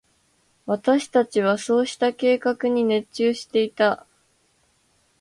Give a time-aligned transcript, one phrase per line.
[0.65, 4.07] 私達はそうした計画に熱中していた。